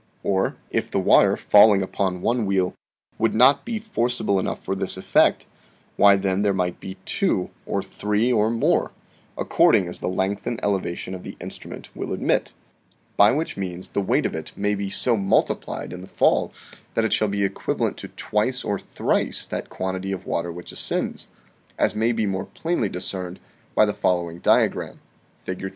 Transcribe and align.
Or, 0.23 0.57
if 0.71 0.89
the 0.89 0.97
water, 0.99 1.37
falling 1.37 1.83
upon 1.83 2.23
one 2.23 2.47
wheel, 2.47 2.73
would 3.19 3.35
not 3.35 3.63
be 3.63 3.77
forcible 3.77 4.39
enough 4.39 4.63
for 4.63 4.73
this 4.73 4.97
effect, 4.97 5.45
why 5.95 6.15
then 6.15 6.41
there 6.41 6.55
might 6.55 6.79
be 6.79 6.97
two, 7.05 7.51
or 7.67 7.83
three, 7.83 8.33
or 8.33 8.49
more, 8.49 8.93
according 9.37 9.87
as 9.87 9.99
the 9.99 10.09
length 10.09 10.47
and 10.47 10.59
elevation 10.63 11.13
of 11.13 11.21
the 11.21 11.37
instrument 11.39 11.95
will 11.95 12.13
admit; 12.13 12.55
by 13.15 13.31
which 13.31 13.57
means 13.57 13.89
the 13.89 14.01
weight 14.01 14.25
of 14.25 14.33
it 14.33 14.51
may 14.55 14.73
be 14.73 14.89
so 14.89 15.15
multiplied 15.15 15.93
in 15.93 16.01
the 16.01 16.07
fall 16.07 16.51
that 16.95 17.05
it 17.05 17.13
shall 17.13 17.27
be 17.27 17.43
equivalent 17.43 17.95
to 17.97 18.07
twice 18.07 18.63
or 18.63 18.79
thrice 18.79 19.45
that 19.45 19.69
quantity 19.69 20.11
of 20.11 20.25
water 20.25 20.51
which 20.51 20.71
ascends; 20.71 21.27
as 21.77 21.93
may 21.95 22.11
be 22.11 22.25
more 22.25 22.45
plainly 22.45 22.89
discerned 22.89 23.39
by 23.75 23.85
the 23.85 23.93
following 23.93 24.39
diagram 24.39 24.99
(Fig. 25.45 25.69